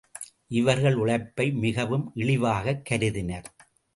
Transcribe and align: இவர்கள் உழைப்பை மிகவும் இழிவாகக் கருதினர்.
இவர்கள் 0.51 0.95
உழைப்பை 0.95 1.51
மிகவும் 1.51 2.11
இழிவாகக் 2.15 2.85
கருதினர். 2.85 3.49